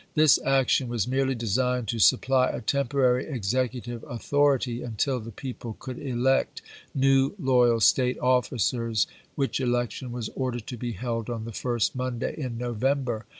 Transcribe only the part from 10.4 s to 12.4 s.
V '30."' to be held on the first Monday